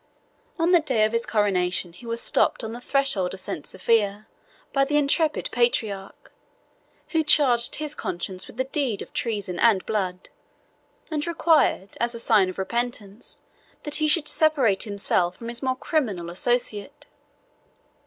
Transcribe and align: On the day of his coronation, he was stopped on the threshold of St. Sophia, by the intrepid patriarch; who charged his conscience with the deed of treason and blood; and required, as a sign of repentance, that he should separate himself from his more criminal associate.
On 0.57 0.71
the 0.71 0.79
day 0.79 1.05
of 1.05 1.11
his 1.11 1.27
coronation, 1.27 1.93
he 1.93 2.07
was 2.07 2.19
stopped 2.19 2.63
on 2.63 2.71
the 2.71 2.81
threshold 2.81 3.35
of 3.35 3.39
St. 3.39 3.67
Sophia, 3.67 4.25
by 4.73 4.83
the 4.83 4.97
intrepid 4.97 5.51
patriarch; 5.51 6.33
who 7.09 7.21
charged 7.23 7.75
his 7.75 7.93
conscience 7.93 8.47
with 8.47 8.57
the 8.57 8.63
deed 8.63 9.03
of 9.03 9.13
treason 9.13 9.59
and 9.59 9.85
blood; 9.85 10.29
and 11.11 11.27
required, 11.27 11.97
as 11.99 12.15
a 12.15 12.19
sign 12.19 12.49
of 12.49 12.57
repentance, 12.57 13.41
that 13.83 13.97
he 13.97 14.07
should 14.07 14.27
separate 14.27 14.85
himself 14.85 15.35
from 15.37 15.49
his 15.49 15.61
more 15.61 15.75
criminal 15.77 16.31
associate. 16.31 17.05